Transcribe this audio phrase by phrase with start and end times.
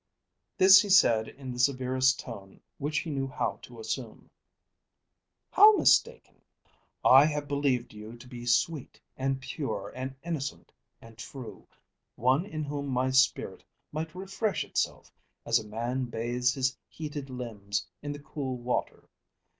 [0.57, 4.31] This he said in the severest tone which he knew how to assume.
[5.51, 6.41] "How mistaken?"
[7.05, 10.71] "I have believed you to be sweet, and pure, and innocent,
[11.03, 11.67] and true;
[12.15, 15.13] one in whom my spirit might refresh itself
[15.45, 19.07] as a man bathes his heated limbs in the cool water.